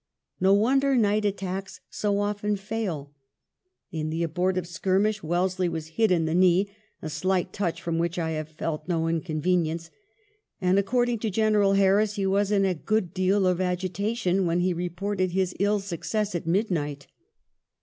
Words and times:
No 0.39 0.55
wonder 0.55 0.95
night 0.97 1.25
attacks 1.25 1.79
so 1.91 2.17
often 2.21 2.55
fail. 2.55 3.13
In 3.91 4.09
the 4.09 4.23
abortive 4.23 4.65
skirmish 4.65 5.21
Wellesley 5.21 5.69
was 5.69 5.89
hit 5.89 6.09
in 6.09 6.25
the 6.25 6.33
knee, 6.33 6.71
"a 7.03 7.07
slight 7.11 7.53
touch 7.53 7.79
from 7.83 7.99
which 7.99 8.17
I 8.17 8.31
have 8.31 8.49
felt 8.49 8.87
no 8.87 9.07
inconvenience"; 9.07 9.91
and 10.59 10.79
according 10.79 11.19
to 11.19 11.29
General 11.29 11.73
Harris, 11.73 12.15
he 12.15 12.25
was 12.25 12.49
in 12.51 12.65
a 12.65 12.73
good 12.73 13.13
deal 13.13 13.45
of 13.45 13.61
agitation 13.61 14.47
when 14.47 14.61
he 14.61 14.73
reported 14.73 15.33
his 15.33 15.53
ill 15.59 15.79
success 15.79 16.33
at 16.33 16.47
midnight. 16.47 17.05